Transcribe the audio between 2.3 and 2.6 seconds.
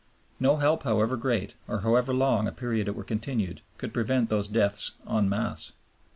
a